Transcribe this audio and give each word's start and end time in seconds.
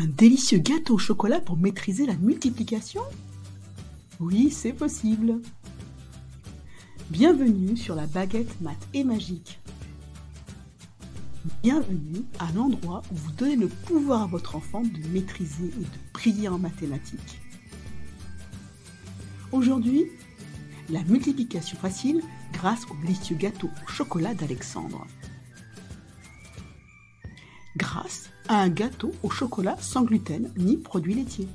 Un 0.00 0.06
délicieux 0.06 0.60
gâteau 0.60 0.94
au 0.94 0.98
chocolat 0.98 1.42
pour 1.42 1.58
maîtriser 1.58 2.06
la 2.06 2.14
multiplication 2.14 3.02
Oui, 4.18 4.50
c'est 4.50 4.72
possible. 4.72 5.42
Bienvenue 7.10 7.76
sur 7.76 7.94
la 7.94 8.06
baguette 8.06 8.62
mat 8.62 8.78
et 8.94 9.04
magique. 9.04 9.58
Bienvenue 11.62 12.24
à 12.38 12.50
l'endroit 12.52 13.02
où 13.12 13.14
vous 13.14 13.32
donnez 13.32 13.56
le 13.56 13.68
pouvoir 13.68 14.22
à 14.22 14.26
votre 14.26 14.56
enfant 14.56 14.80
de 14.80 15.06
maîtriser 15.12 15.66
et 15.66 15.84
de 15.84 16.12
prier 16.14 16.48
en 16.48 16.58
mathématiques. 16.58 17.38
Aujourd'hui, 19.52 20.06
la 20.88 21.02
multiplication 21.02 21.76
facile 21.76 22.22
grâce 22.54 22.86
au 22.90 22.94
délicieux 23.02 23.36
gâteau 23.36 23.68
au 23.84 23.90
chocolat 23.90 24.32
d'Alexandre. 24.32 25.06
Grâce 27.76 28.30
un 28.58 28.68
gâteau 28.68 29.12
au 29.22 29.30
chocolat 29.30 29.76
sans 29.80 30.02
gluten 30.02 30.50
ni 30.56 30.76
produits 30.76 31.14
laitiers. 31.14 31.48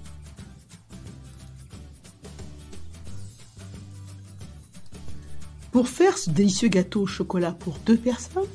Pour 5.72 5.90
faire 5.90 6.18
ce 6.18 6.30
délicieux 6.30 6.70
gâteau 6.70 7.02
au 7.02 7.06
chocolat 7.06 7.52
pour 7.52 7.78
deux 7.86 7.98
personnes, 7.98 8.48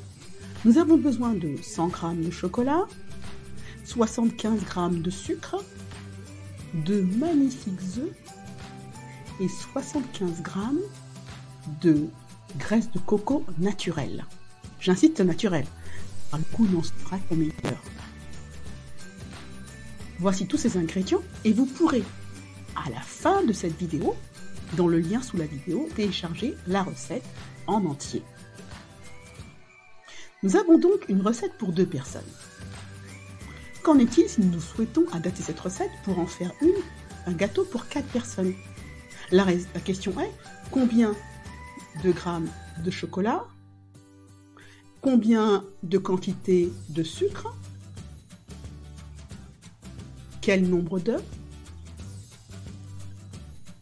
nous 0.65 0.79
avons 0.79 0.97
besoin 0.97 1.33
de 1.33 1.55
100 1.61 1.89
g 1.89 2.25
de 2.25 2.31
chocolat, 2.31 2.87
75 3.85 4.59
g 4.59 4.99
de 4.99 5.09
sucre, 5.11 5.63
de 6.73 7.01
magnifiques 7.01 7.97
œufs 7.99 8.11
et 9.39 9.47
75 9.47 10.37
g 10.37 10.43
de 11.81 12.07
graisse 12.57 12.89
de 12.91 12.97
coco 12.97 13.45
naturelle. 13.59 14.25
J'insiste 14.79 15.21
naturelle, 15.21 15.67
par 16.31 16.39
le 16.39 16.45
coup 16.55 16.65
sera 16.81 17.19
au 17.29 17.35
meilleur. 17.35 17.77
Voici 20.21 20.45
tous 20.45 20.57
ces 20.57 20.77
ingrédients 20.77 21.23
et 21.45 21.51
vous 21.51 21.65
pourrez, 21.65 22.03
à 22.75 22.91
la 22.91 22.99
fin 23.01 23.43
de 23.43 23.51
cette 23.53 23.75
vidéo, 23.75 24.15
dans 24.77 24.87
le 24.87 24.99
lien 24.99 25.19
sous 25.23 25.35
la 25.35 25.47
vidéo, 25.47 25.89
télécharger 25.95 26.55
la 26.67 26.83
recette 26.83 27.25
en 27.65 27.83
entier. 27.85 28.21
Nous 30.43 30.57
avons 30.57 30.77
donc 30.77 31.05
une 31.09 31.21
recette 31.21 31.57
pour 31.57 31.71
deux 31.71 31.87
personnes. 31.87 32.21
Qu'en 33.81 33.97
est-il 33.97 34.29
si 34.29 34.41
nous 34.41 34.61
souhaitons 34.61 35.05
adapter 35.11 35.41
cette 35.41 35.59
recette 35.59 35.89
pour 36.03 36.19
en 36.19 36.27
faire 36.27 36.51
une, 36.61 36.69
un 37.25 37.33
gâteau 37.33 37.65
pour 37.65 37.87
quatre 37.87 38.07
personnes? 38.09 38.53
La, 39.31 39.43
la 39.45 39.79
question 39.79 40.13
est 40.19 40.31
combien 40.69 41.15
de 42.03 42.11
grammes 42.11 42.49
de 42.85 42.91
chocolat, 42.91 43.47
combien 45.01 45.65
de 45.81 45.97
quantité 45.97 46.71
de 46.89 47.01
sucre, 47.01 47.55
quel 50.41 50.67
nombre 50.67 50.99
d'œufs 50.99 51.23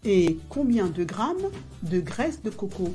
et 0.05 0.37
combien 0.49 0.87
de 0.87 1.03
grammes 1.03 1.49
de 1.83 1.99
graisse 1.99 2.41
de 2.43 2.49
coco? 2.49 2.93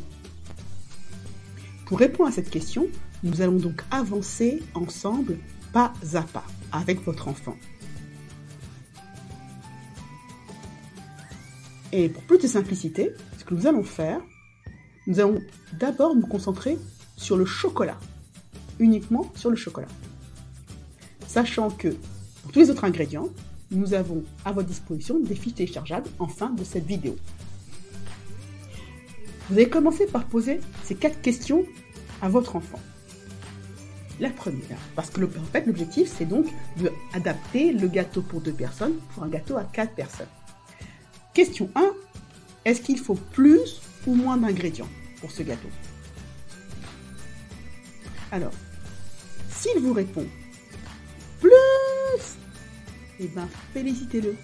Pour 1.87 1.98
répondre 1.98 2.29
à 2.29 2.33
cette 2.33 2.51
question, 2.51 2.87
nous 3.23 3.41
allons 3.41 3.59
donc 3.59 3.83
avancer 3.91 4.62
ensemble 4.75 5.39
pas 5.73 5.93
à 6.15 6.23
pas 6.23 6.45
avec 6.73 7.03
votre 7.05 7.29
enfant. 7.29 7.56
Et 11.93 12.09
pour 12.09 12.23
plus 12.25 12.39
de 12.39 12.47
simplicité, 12.47 13.12
ce 13.39 13.45
que 13.45 13.55
nous 13.55 13.67
allons 13.67 13.84
faire, 13.84 14.21
nous 15.06 15.21
allons 15.21 15.41
d'abord 15.78 16.17
nous 16.17 16.27
concentrer 16.27 16.78
sur 17.17 17.37
le 17.37 17.45
chocolat, 17.45 17.99
uniquement 18.78 19.31
sur 19.37 19.51
le 19.51 19.56
chocolat. 19.56 19.89
Sachant 21.28 21.71
que 21.71 21.89
pour 22.43 22.53
tous 22.53 22.59
les 22.59 22.71
autres 22.71 22.84
ingrédients, 22.84 23.28
nous 23.70 23.95
avons 23.95 24.23
à 24.45 24.53
votre 24.53 24.69
disposition 24.69 25.19
des 25.19 25.34
fiches 25.34 25.55
téléchargeables 25.55 26.09
en 26.19 26.29
fin 26.29 26.51
de 26.51 26.65
cette 26.65 26.87
vidéo. 26.87 27.17
Vous 29.48 29.56
allez 29.56 29.69
commencer 29.69 30.06
par 30.06 30.25
poser 30.27 30.61
ces 30.84 30.94
quatre 30.94 31.21
questions 31.21 31.65
à 32.22 32.28
votre 32.28 32.56
enfant. 32.56 32.81
La 34.21 34.31
première, 34.31 34.78
parce 34.94 35.11
que 35.11 35.21
en 35.22 35.44
fait 35.53 35.66
l'objectif 35.66 36.12
c'est 36.16 36.25
donc 36.25 36.47
d'adapter 37.12 37.72
le 37.72 37.88
gâteau 37.88 38.22
pour 38.22 38.41
deux 38.41 38.53
personnes 38.53 38.94
pour 39.12 39.25
un 39.25 39.28
gâteau 39.28 39.56
à 39.56 39.65
quatre 39.65 39.94
personnes. 39.94 40.28
Question 41.33 41.69
1. 41.75 41.91
Est-ce 42.65 42.81
qu'il 42.81 42.99
faut 42.99 43.17
plus 43.33 43.81
ou 44.06 44.15
moins 44.15 44.37
d'ingrédients 44.37 44.88
pour 45.21 45.31
ce 45.31 45.43
gâteau? 45.43 45.69
Alors, 48.31 48.53
s'il 49.50 49.81
vous 49.81 49.93
répond 49.93 50.25
eh 53.20 53.28
bien, 53.28 53.48
félicitez-le. 53.72 54.36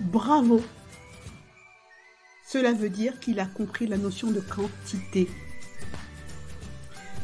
Bravo. 0.00 0.62
Cela 2.46 2.72
veut 2.72 2.90
dire 2.90 3.20
qu'il 3.20 3.38
a 3.38 3.46
compris 3.46 3.86
la 3.86 3.96
notion 3.96 4.30
de 4.30 4.40
quantité. 4.40 5.28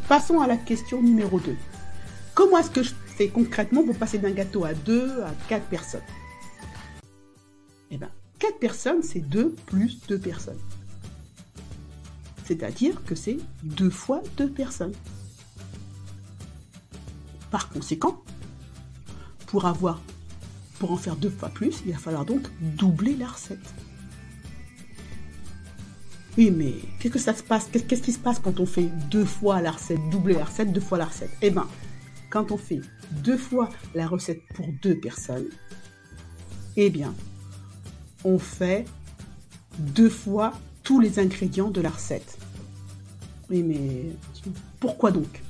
Passons 0.09 0.41
à 0.41 0.47
la 0.47 0.57
question 0.57 1.03
numéro 1.03 1.41
2. 1.41 1.57
Comment 2.35 2.59
est-ce 2.59 2.71
que 2.71 2.83
je 2.83 2.93
fais 3.17 3.29
concrètement 3.29 3.83
pour 3.83 3.97
passer 3.97 4.19
d'un 4.19 4.31
gâteau 4.31 4.65
à 4.65 4.75
2 4.75 5.23
à 5.23 5.33
4 5.49 5.67
personnes? 5.67 6.03
Eh 7.91 7.97
bien, 7.97 8.11
4 8.39 8.59
personnes, 8.59 9.03
c'est 9.03 9.21
2 9.21 9.53
plus 9.67 10.01
2 10.07 10.19
personnes. 10.19 10.61
C'est-à-dire 12.45 13.03
que 13.05 13.15
c'est 13.15 13.39
2 13.65 13.91
fois 13.91 14.23
2 14.37 14.49
personnes. 14.49 14.93
Par 17.51 17.69
conséquent, 17.71 18.23
pour 19.47 19.65
avoir 19.65 20.01
pour 20.79 20.93
en 20.93 20.97
faire 20.97 21.17
deux 21.17 21.31
fois 21.31 21.49
plus, 21.49 21.83
il 21.87 21.93
va 21.93 21.99
falloir 21.99 22.25
donc 22.25 22.49
doubler 22.61 23.17
la 23.17 23.29
recette. 23.29 23.75
Oui, 26.37 26.51
mais 26.51 26.75
qu'est-ce 26.99 27.15
que 27.15 27.19
ça 27.19 27.35
se 27.35 27.43
passe? 27.43 27.69
Qu'est-ce 27.73 28.03
qui 28.03 28.13
se 28.13 28.19
passe 28.19 28.39
quand 28.39 28.61
on 28.61 28.67
fait 28.67 28.91
deux 29.11 29.25
fois 29.25 29.63
la 29.63 29.71
recette, 29.71 29.99
doubler 30.11 30.35
la 30.35 30.45
recette, 30.45 30.71
deux 30.73 30.81
fois 30.83 30.99
la 30.99 31.07
recette? 31.07 31.31
Eh 31.41 31.51
bien, 31.51 31.67
quand 32.29 32.53
on 32.53 32.59
fait 32.59 32.83
deux 33.11 33.39
fois 33.39 33.71
la 33.95 34.07
recette 34.07 34.43
pour 34.55 34.67
deux 34.83 34.99
personnes, 34.99 35.47
eh 36.77 36.91
bien, 36.91 37.15
on 38.25 38.39
fait 38.39 38.85
deux 39.79 40.11
fois 40.11 40.53
tous 40.83 41.01
les 41.01 41.19
ingrédients 41.19 41.71
de 41.71 41.81
la 41.81 41.91
recette. 41.91 42.37
Oui, 43.49 43.63
mais 43.63 44.05
pourquoi 44.79 45.13
donc? 45.13 45.41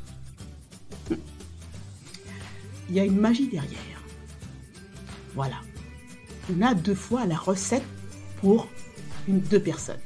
Il 2.88 2.94
y 2.94 3.00
a 3.00 3.04
une 3.04 3.18
magie 3.18 3.48
derrière. 3.48 3.95
Voilà. 5.36 5.60
On 6.50 6.62
a 6.62 6.74
deux 6.74 6.94
fois 6.94 7.26
la 7.26 7.36
recette 7.36 7.84
pour 8.40 8.68
une, 9.28 9.40
deux 9.40 9.60
personnes. 9.60 10.00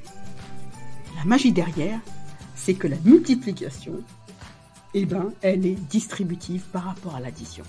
La 1.17 1.25
magie 1.25 1.53
derrière, 1.53 2.01
c'est 2.57 2.75
que 2.75 2.89
la 2.89 2.97
multiplication, 3.05 4.03
eh 4.93 5.07
ben, 5.07 5.33
elle 5.41 5.65
est 5.65 5.77
distributive 5.89 6.63
par 6.73 6.85
rapport 6.85 7.15
à 7.15 7.21
l'addition. 7.21 7.65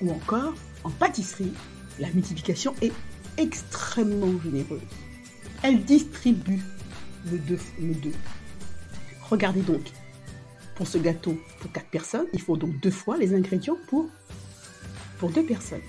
Ou 0.00 0.12
encore, 0.12 0.54
en 0.84 0.90
pâtisserie, 0.90 1.52
la 1.98 2.08
multiplication 2.10 2.74
est 2.80 2.92
extrêmement 3.36 4.40
généreuse. 4.42 4.80
Elle 5.62 5.84
distribue 5.84 6.62
le 7.30 7.38
2. 7.38 7.58
Le 7.80 7.94
Regardez 9.28 9.62
donc, 9.62 9.90
pour 10.76 10.86
ce 10.86 10.98
gâteau 10.98 11.36
pour 11.60 11.72
4 11.72 11.86
personnes, 11.86 12.26
il 12.32 12.40
faut 12.40 12.56
donc 12.56 12.78
deux 12.80 12.90
fois 12.90 13.16
les 13.16 13.34
ingrédients 13.34 13.78
pour, 13.88 14.08
2 15.30 15.44
personnes. 15.44 15.82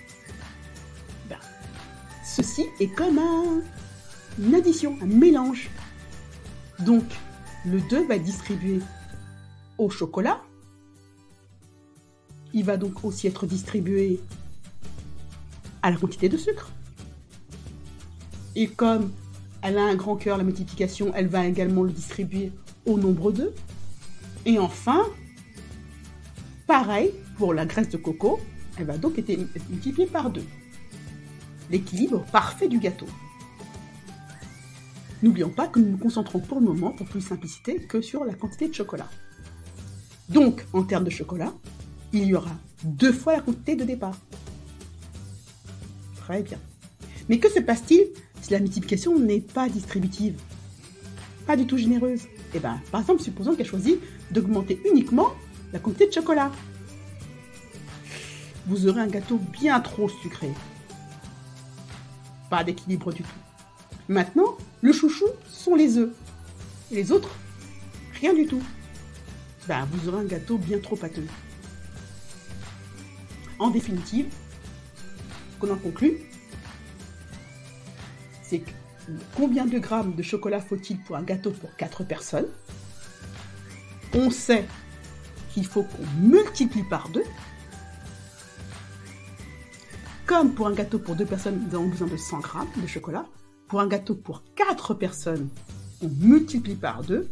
Ben, 1.30 1.40
ceci 2.24 2.66
est 2.80 2.88
comme 2.88 3.18
un, 3.20 3.62
une 4.40 4.56
addition, 4.56 4.98
un 5.02 5.06
mélange. 5.06 5.70
Donc, 6.80 7.04
le 7.66 7.82
2 7.82 8.08
va 8.08 8.16
être 8.16 8.24
distribué 8.24 8.80
au 9.78 9.90
chocolat. 9.90 10.42
Il 12.54 12.64
va 12.64 12.78
donc 12.78 13.04
aussi 13.04 13.28
être 13.28 13.46
distribué 13.46 14.20
à 15.82 15.92
la 15.92 15.98
quantité 15.98 16.30
de 16.30 16.38
sucre. 16.38 16.72
Et 18.56 18.68
comme 18.68 19.12
elle 19.62 19.78
a 19.78 19.84
un 19.84 19.96
grand 19.96 20.16
cœur, 20.16 20.38
la 20.38 20.44
multiplication, 20.44 21.12
elle 21.16 21.28
va 21.28 21.46
également 21.46 21.84
le 21.84 21.92
distribuer 21.92 22.52
au 22.86 22.98
nombre 22.98 23.32
2. 23.32 23.54
Et 24.46 24.60
enfin, 24.60 25.04
pareil 26.68 27.12
pour 27.38 27.54
la 27.54 27.66
graisse 27.66 27.90
de 27.90 27.98
coco, 27.98 28.40
elle 28.78 28.86
va 28.86 28.98
donc 28.98 29.18
être 29.18 29.70
multipliée 29.70 30.08
par 30.08 30.30
2. 30.30 30.44
L'équilibre 31.72 32.26
parfait 32.32 32.68
du 32.68 32.80
gâteau. 32.80 33.08
N'oublions 35.24 35.50
pas 35.50 35.68
que 35.68 35.80
nous 35.80 35.92
nous 35.92 35.98
concentrons 35.98 36.40
pour 36.40 36.60
le 36.60 36.66
moment, 36.66 36.92
pour 36.92 37.08
plus 37.08 37.22
de 37.22 37.26
simplicité, 37.26 37.80
que 37.80 38.02
sur 38.02 38.26
la 38.26 38.34
quantité 38.34 38.68
de 38.68 38.74
chocolat. 38.74 39.10
Donc, 40.30 40.66
en 40.74 40.84
termes 40.84 41.04
de 41.04 41.10
chocolat, 41.10 41.54
il 42.14 42.26
y 42.26 42.36
aura 42.36 42.56
deux 42.84 43.14
fois 43.14 43.34
la 43.34 43.42
quantité 43.42 43.76
de 43.76 43.84
départ. 43.84 44.18
Très 46.18 46.44
bien. 46.44 46.60
Mais 47.30 47.40
que 47.40 47.50
se 47.50 47.60
passe-t-il 47.60 48.08
si 48.42 48.52
la 48.52 48.60
multiplication 48.60 49.18
n'est 49.18 49.42
pas 49.42 49.70
distributive? 49.70 50.40
Pas 51.48 51.56
du 51.56 51.66
tout 51.66 51.78
généreuse 51.78 52.24
Eh 52.54 52.60
bien, 52.60 52.82
par 52.92 53.02
exemple, 53.02 53.22
supposons 53.22 53.56
qu'elle 53.56 53.66
choisit 53.66 54.00
d'augmenter 54.32 54.80
uniquement 54.92 55.30
la 55.74 55.80
quantité 55.80 56.08
de 56.08 56.14
chocolat. 56.14 56.52
Vous 58.68 58.88
aurez 58.88 59.02
un 59.02 59.08
gâteau 59.08 59.38
bien 59.38 59.80
trop 59.80 60.10
sucré. 60.10 60.52
Pas 62.50 62.64
d'équilibre 62.64 63.12
du 63.14 63.24
tout. 63.24 63.30
Maintenant, 64.08 64.58
le 64.82 64.94
chouchou 64.94 65.26
sont 65.50 65.76
les 65.76 65.98
œufs. 65.98 66.12
Et 66.92 66.96
les 66.96 67.12
autres, 67.12 67.30
rien 68.20 68.34
du 68.34 68.46
tout. 68.46 68.62
Ben, 69.68 69.88
vous 69.92 70.10
aurez 70.10 70.20
un 70.20 70.26
gâteau 70.26 70.58
bien 70.58 70.80
trop 70.80 70.96
pâteux. 70.96 71.28
En 73.58 73.70
définitive, 73.70 74.28
qu'on 75.60 75.72
en 75.72 75.78
conclut, 75.78 76.20
c'est 78.44 78.62
combien 79.36 79.66
de 79.66 79.80
grammes 79.80 80.14
de 80.14 80.22
chocolat 80.22 80.60
faut-il 80.60 81.00
pour 81.04 81.16
un 81.16 81.24
gâteau 81.24 81.52
pour 81.52 81.76
4 81.76 82.04
personnes? 82.04 82.48
On 84.14 84.30
sait 84.30 84.66
qu'il 85.52 85.66
faut 85.66 85.84
qu'on 85.84 86.06
multiplie 86.20 86.84
par 86.84 87.10
2. 87.10 87.24
Comme 90.26 90.56
pour 90.56 90.68
un 90.68 90.74
gâteau 90.74 90.98
pour 90.98 91.16
2 91.16 91.24
personnes, 91.26 91.68
nous 91.68 91.76
avons 91.76 91.88
besoin 91.88 92.08
de 92.08 92.18
100 92.18 92.40
grammes 92.40 92.68
de 92.78 92.88
chocolat. 92.88 93.26
Pour 93.68 93.80
un 93.80 93.88
gâteau 93.88 94.16
pour 94.16 94.44
4 94.56 94.96
personnes, 94.96 95.50
on 96.02 96.10
multiplie 96.10 96.76
par 96.76 97.04
2, 97.04 97.30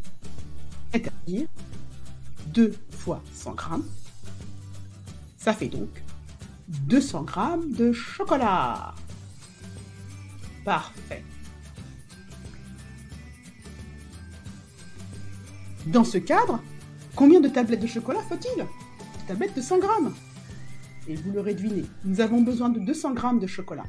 c'est-à-dire 0.92 1.48
2 2.48 2.75
fois 2.92 3.22
100 3.34 3.54
grammes. 3.54 3.84
Ça 5.38 5.54
fait 5.54 5.69
donc 5.69 5.90
200 6.68 7.24
grammes 7.24 7.72
de 7.72 7.92
chocolat. 7.94 8.94
Parfait. 10.63 11.24
Dans 15.88 16.04
ce 16.04 16.19
cadre, 16.19 16.62
combien 17.16 17.42
de 17.42 17.50
tablettes 17.50 17.81
de 17.81 17.88
chocolat 17.88 18.22
faut-il? 18.30 18.66
Tablettes 19.28 19.56
de 19.56 19.62
100 19.62 19.80
grammes. 19.80 20.13
Et 21.08 21.16
vous 21.16 21.32
l'aurez 21.32 21.54
deviné, 21.54 21.84
nous 22.06 22.22
avons 22.22 22.42
besoin 22.42 22.70
de 22.70 22.80
200 22.80 23.14
grammes 23.14 23.40
de 23.40 23.48
chocolat. 23.48 23.86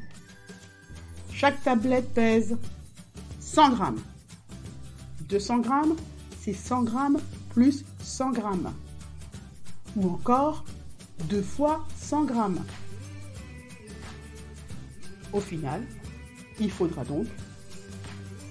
Chaque 1.33 1.63
tablette 1.63 2.13
pèse 2.13 2.57
100 3.41 3.71
grammes. 3.71 4.01
200 5.29 5.59
grammes, 5.59 5.97
c'est 6.41 6.53
100 6.53 6.83
grammes 6.83 7.19
plus 7.51 7.85
100 8.03 8.33
grammes. 8.33 8.73
Ou 9.97 10.11
encore 10.11 10.65
2 11.29 11.41
fois 11.43 11.87
100 11.97 12.25
grammes. 12.25 12.65
Au 15.33 15.41
final, 15.41 15.83
il 16.61 16.71
faudra 16.71 17.05
donc, 17.05 17.27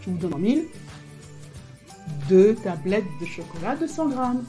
je 0.01 0.09
vous 0.09 0.17
donne 0.17 0.33
en 0.33 0.39
mille, 0.39 0.65
deux 2.29 2.55
tablettes 2.55 3.05
de 3.19 3.25
chocolat 3.25 3.75
de 3.75 3.87
100 3.87 4.09
grammes. 4.09 4.43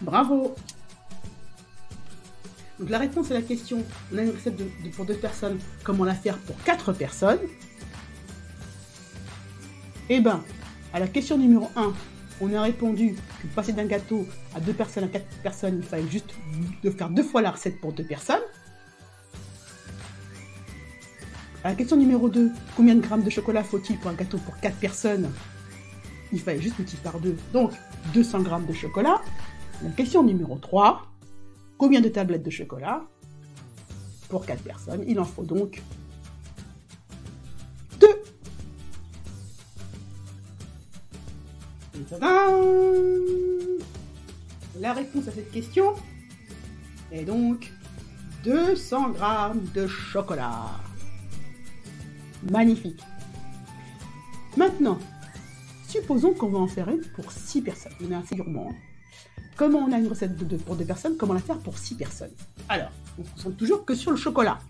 Bravo 0.00 0.54
Donc 2.78 2.90
la 2.90 2.98
réponse 2.98 3.30
à 3.30 3.34
la 3.34 3.42
question, 3.42 3.84
on 4.12 4.18
a 4.18 4.22
recette 4.22 4.54
pour 4.92 5.04
deux 5.04 5.16
personnes, 5.16 5.58
comment 5.82 6.04
la 6.04 6.14
faire 6.14 6.38
pour 6.38 6.56
quatre 6.62 6.92
personnes 6.92 7.40
Eh 10.08 10.20
bien, 10.20 10.44
à 10.92 11.00
la 11.00 11.08
question 11.08 11.36
numéro 11.36 11.68
1, 11.74 11.92
on 12.40 12.54
a 12.54 12.62
répondu 12.62 13.16
que 13.42 13.46
passer 13.48 13.72
d'un 13.72 13.86
gâteau 13.86 14.26
à 14.54 14.60
deux 14.60 14.72
personnes 14.72 15.04
à 15.04 15.08
quatre 15.08 15.26
personnes, 15.42 15.78
il 15.78 15.82
fallait 15.82 16.08
juste 16.08 16.32
faire 16.96 17.10
deux 17.10 17.24
fois 17.24 17.42
la 17.42 17.50
recette 17.50 17.80
pour 17.80 17.92
deux 17.92 18.04
personnes. 18.04 18.42
À 21.64 21.70
la 21.70 21.74
question 21.74 21.96
numéro 21.96 22.28
2, 22.28 22.52
combien 22.76 22.94
de 22.94 23.00
grammes 23.00 23.24
de 23.24 23.30
chocolat 23.30 23.64
faut-il 23.64 23.98
pour 23.98 24.10
un 24.10 24.14
gâteau 24.14 24.38
pour 24.38 24.56
4 24.60 24.76
personnes? 24.76 25.28
Il 26.32 26.40
fallait 26.40 26.60
juste 26.60 26.78
multiplier 26.78 27.02
par 27.02 27.18
2, 27.18 27.36
donc 27.52 27.72
200 28.14 28.42
grammes 28.42 28.66
de 28.66 28.72
chocolat. 28.72 29.20
La 29.82 29.90
question 29.90 30.22
numéro 30.22 30.56
3, 30.56 31.07
combien 31.78 32.00
de 32.00 32.08
tablettes 32.08 32.42
de 32.42 32.50
chocolat 32.50 33.06
pour 34.28 34.44
4 34.44 34.62
personnes? 34.62 35.04
Il 35.06 35.18
en 35.20 35.24
faut 35.24 35.44
donc 35.44 35.80
2. 38.00 38.06
La 44.80 44.92
réponse 44.92 45.28
à 45.28 45.32
cette 45.32 45.50
question 45.50 45.94
est 47.10 47.24
donc 47.24 47.72
200 48.44 49.10
grammes 49.10 49.64
de 49.74 49.86
chocolat. 49.86 50.70
Magnifique. 52.50 53.02
Maintenant, 54.56 54.98
supposons 55.88 56.34
qu'on 56.34 56.48
va 56.48 56.58
en 56.58 56.68
faire 56.68 56.88
une 56.88 57.02
pour 57.16 57.32
6 57.32 57.62
personnes. 57.62 57.92
On 58.06 58.12
a 58.12 58.16
un 58.18 58.22
figurement. 58.22 58.70
Comment 59.58 59.80
on 59.80 59.92
a 59.92 59.98
une 59.98 60.06
recette 60.06 60.36
pour 60.64 60.76
deux 60.76 60.84
personnes 60.84 61.16
Comment 61.16 61.34
la 61.34 61.40
faire 61.40 61.58
pour 61.58 61.76
6 61.76 61.96
personnes 61.96 62.30
Alors, 62.68 62.92
on 63.18 63.24
se 63.24 63.30
concentre 63.30 63.56
toujours 63.56 63.84
que 63.84 63.92
sur 63.92 64.12
le 64.12 64.16
chocolat. 64.16 64.60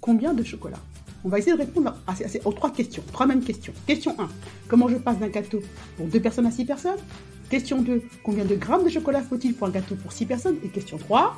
Combien 0.00 0.32
de 0.32 0.44
chocolat? 0.44 0.78
On 1.24 1.28
va 1.28 1.40
essayer 1.40 1.52
de 1.52 1.58
répondre 1.58 1.96
aux 2.44 2.52
trois 2.52 2.70
questions, 2.70 3.02
trois 3.12 3.26
mêmes 3.26 3.42
questions. 3.42 3.72
Question 3.88 4.14
1. 4.20 4.28
Comment 4.68 4.86
je 4.88 4.98
passe 4.98 5.18
d'un 5.18 5.28
gâteau 5.28 5.60
pour 5.96 6.06
deux 6.06 6.20
personnes 6.20 6.46
à 6.46 6.52
6 6.52 6.64
personnes? 6.64 6.98
Question 7.50 7.82
2. 7.82 8.04
Combien 8.22 8.44
de 8.44 8.54
grammes 8.54 8.84
de 8.84 8.88
chocolat 8.88 9.20
faut-il 9.20 9.54
pour 9.54 9.66
un 9.66 9.70
gâteau 9.70 9.96
pour 9.96 10.12
6 10.12 10.26
personnes? 10.26 10.58
Et 10.62 10.68
question 10.68 10.96
3. 10.96 11.36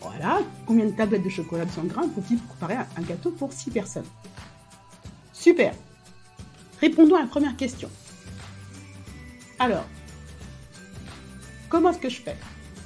Voilà, 0.00 0.40
combien 0.66 0.86
de 0.86 0.90
tablettes 0.90 1.22
de 1.22 1.30
chocolat 1.30 1.64
de 1.64 1.70
100 1.70 1.84
grammes 1.84 2.10
faut-il 2.12 2.40
comparer 2.42 2.74
à 2.74 2.86
un 2.96 3.02
gâteau 3.02 3.30
pour 3.30 3.52
6 3.52 3.70
personnes? 3.70 4.06
Super 5.32 5.72
Répondons 6.80 7.14
à 7.14 7.20
la 7.20 7.28
première 7.28 7.56
question. 7.56 7.88
Alors, 9.58 9.86
comment 11.68 11.90
est-ce 11.90 11.98
que 11.98 12.08
je 12.08 12.20
fais? 12.20 12.36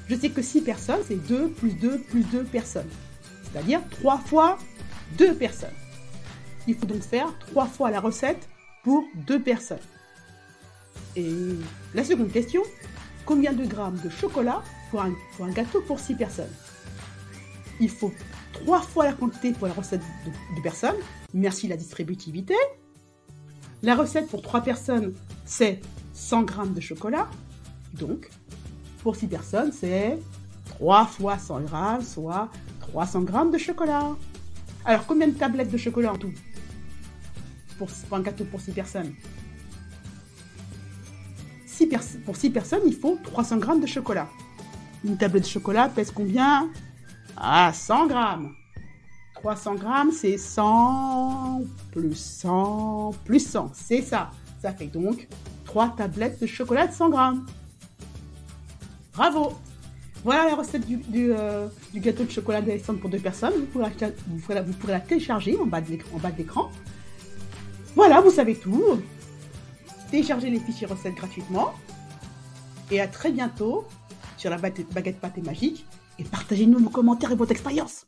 Je 0.09 0.17
sais 0.17 0.31
que 0.31 0.43
6 0.43 0.63
personnes, 0.63 1.01
c'est 1.07 1.17
2 1.17 1.49
plus 1.49 1.73
2 1.73 1.99
plus 1.99 2.25
2 2.25 2.45
personnes. 2.45 2.89
C'est-à-dire 3.45 3.81
3 3.91 4.19
fois 4.19 4.59
2 5.19 5.35
personnes. 5.35 5.75
Il 6.67 6.75
faut 6.75 6.87
donc 6.87 7.03
faire 7.03 7.29
3 7.49 7.67
fois 7.67 7.91
la 7.91 8.01
recette 8.01 8.49
pour 8.83 9.05
2 9.27 9.41
personnes. 9.41 9.79
Et 11.17 11.31
la 11.95 12.05
seconde 12.05 12.33
question, 12.33 12.63
combien 13.27 13.53
de 13.53 13.67
grammes 13.67 13.99
de 14.03 14.09
chocolat 14.09 14.63
pour 14.91 15.03
un, 15.03 15.13
gâteau 15.51 15.83
pour 15.83 16.01
6 16.01 16.15
personnes? 16.15 16.53
Il 17.81 17.91
faut 17.91 18.13
trois 18.53 18.81
fois 18.81 19.05
la 19.05 19.13
quantité 19.13 19.53
pour 19.53 19.67
la 19.67 19.75
recette 19.75 20.03
de, 20.57 20.63
personnes. 20.63 20.97
Merci 21.35 21.69
la 21.69 21.77
distributivité. 21.77 22.55
La 23.83 23.95
recette 23.97 24.29
pour 24.29 24.43
trois 24.43 24.61
personnes, 24.63 25.15
c'est 25.45 25.81
100 26.13 26.49
g 26.49 26.55
de 26.75 26.81
chocolat. 26.81 27.29
Donc, 27.95 28.31
pour 29.03 29.17
six 29.17 29.27
personnes, 29.27 29.73
c'est 29.73 30.19
3 30.67 31.07
fois 31.07 31.39
100 31.39 31.61
g, 31.61 32.05
soit 32.05 32.49
300 32.81 33.27
g 33.27 33.33
de 33.53 33.59
chocolat. 33.59 34.17
Alors, 34.85 35.07
combien 35.07 35.29
de 35.29 35.33
tablettes 35.33 35.71
de 35.71 35.77
chocolat 35.77 36.13
en 36.13 36.19
tout? 36.19 36.33
Pour, 37.79 37.89
un 38.13 38.21
gâteau 38.21 38.45
pour 38.45 38.61
6 38.61 38.73
personnes 38.73 39.13
Pour 42.25 42.37
6 42.37 42.51
personnes, 42.51 42.83
il 42.87 42.95
faut 42.95 43.19
300 43.23 43.61
g 43.61 43.81
de 43.81 43.87
chocolat. 43.87 44.29
Une 45.05 45.17
tablette 45.17 45.45
de 45.45 45.49
chocolat 45.49 45.89
pèse 45.89 46.11
combien? 46.11 46.71
Ah, 47.37 47.73
100 47.73 48.07
grammes. 48.07 48.53
300 49.35 49.75
grammes, 49.75 50.13
c'est 50.13 50.39
100 50.39 51.63
plus 51.91 52.15
100 52.15 53.11
plus 53.25 53.45
100. 53.45 53.73
C'est 53.75 54.03
ça. 54.03 54.31
Ça 54.61 54.73
fait 54.73 54.87
donc 54.87 55.27
3 55.73 55.95
tablettes 55.97 56.39
de 56.39 56.47
chocolat 56.47 56.87
de 56.87 56.93
100 56.93 57.09
grammes. 57.09 57.47
Bravo 59.15 59.55
Voilà 60.23 60.45
la 60.45 60.55
recette 60.55 60.87
du, 60.87 61.33
euh, 61.33 61.67
gâteau 61.95 62.25
de 62.25 62.31
chocolat 62.31 62.61
d'Alexandre 62.61 63.01
pour 63.01 63.09
deux 63.09 63.19
personnes. 63.19 63.55
Vous 63.57 63.65
pourrez, 63.65 63.91
la, 64.93 65.01
télécharger 65.01 65.57
en 65.59 65.65
bas 65.65 65.81
de 65.81 65.89
l'écran. 66.37 66.71
Voilà, 67.97 68.21
vous 68.21 68.31
savez 68.31 68.55
tout. 68.55 69.01
Téléchargez 70.11 70.51
les 70.51 70.61
fichiers 70.61 70.87
recettes 70.87 71.15
gratuitement. 71.15 71.73
Et 72.91 73.01
à 73.01 73.09
très 73.09 73.33
bientôt 73.33 73.87
sur 74.37 74.51
la 74.51 74.59
baguette 74.59 75.21
pâté 75.21 75.41
magique 75.41 75.87
et 76.19 76.25
partagez-nous 76.25 76.81
vos 76.81 76.91
commentaires 76.91 77.33
et 77.33 77.37
votre 77.37 77.53
expérience. 77.53 78.05